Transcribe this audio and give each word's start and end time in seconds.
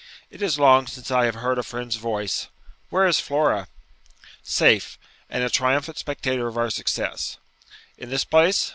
'It 0.31 0.41
is 0.41 0.57
long 0.57 0.87
since 0.87 1.11
I 1.11 1.25
have 1.25 1.35
heard 1.35 1.59
a 1.59 1.61
friend's 1.61 1.97
voice. 1.97 2.47
Where 2.89 3.05
is 3.05 3.19
Flora?' 3.19 3.67
'Safe, 4.41 4.97
and 5.29 5.43
a 5.43 5.49
triumphant 5.51 5.99
spectator 5.99 6.47
of 6.47 6.57
our 6.57 6.71
success.' 6.71 7.37
'In 7.99 8.09
this 8.09 8.23
place?' 8.25 8.69